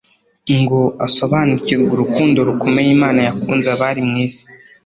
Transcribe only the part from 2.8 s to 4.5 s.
Imana yakunze abari mu isi,